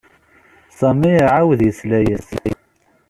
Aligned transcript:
Sami 0.77 1.11
iɛawed 1.19 1.59
yesla-as. 1.63 2.27